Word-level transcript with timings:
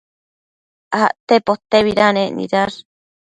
Acte 1.07 1.35
potebidanec 1.49 2.27
nidash 2.37 2.79